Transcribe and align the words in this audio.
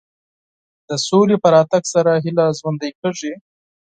د 0.87 0.91
سولې 1.07 1.35
په 1.43 1.47
راتګ 1.55 1.83
سره 1.93 2.11
هیله 2.23 2.45
ژوندۍ 2.59 2.91
کېږي. 2.99 3.33